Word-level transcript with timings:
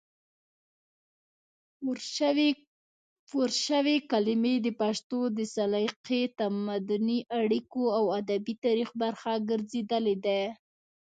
پورشوي 3.29 3.97
کلمې 4.11 4.55
د 4.65 4.67
پښتو 4.81 5.19
د 5.37 5.39
سلیقې، 5.55 6.21
تمدني 6.39 7.19
اړیکو 7.39 7.83
او 7.97 8.03
ادبي 8.19 8.53
تاریخ 8.65 8.89
برخه 9.01 9.31
ګرځېدلې 9.49 10.15
دي، 10.25 10.41